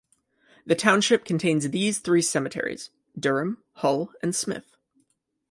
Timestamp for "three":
1.99-2.23